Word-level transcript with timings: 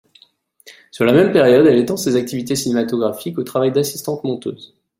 Sur 0.89 1.05
la 1.05 1.13
même 1.13 1.31
période, 1.31 1.67
elle 1.67 1.77
étend 1.77 1.95
ses 1.95 2.15
activités 2.15 2.55
cinématographiques 2.55 3.37
au 3.37 3.43
travail 3.43 3.71
d'assistante 3.71 4.23
monteuse. 4.23 4.73